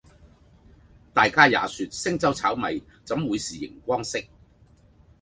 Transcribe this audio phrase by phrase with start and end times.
[1.13, 4.19] 大家也說星洲炒米怎會是螢光色